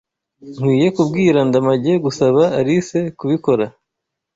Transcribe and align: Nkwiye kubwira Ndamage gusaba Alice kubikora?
Nkwiye 0.57 0.87
kubwira 0.95 1.39
Ndamage 1.47 1.93
gusaba 2.05 2.41
Alice 2.59 2.99
kubikora? 3.19 3.65